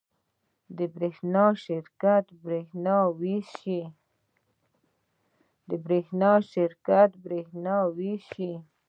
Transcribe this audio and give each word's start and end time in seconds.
د 0.77 0.79
برښنا 0.95 1.45
شرکت 6.53 7.11
بریښنا 7.23 7.77
ویشي 7.97 8.53